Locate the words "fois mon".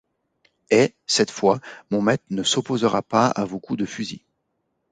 1.29-2.01